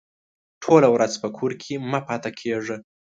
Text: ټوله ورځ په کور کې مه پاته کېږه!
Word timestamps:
ټوله 0.63 0.87
ورځ 0.95 1.13
په 1.21 1.27
کور 1.37 1.51
کې 1.61 1.73
مه 1.89 1.99
پاته 2.07 2.29
کېږه! 2.39 2.77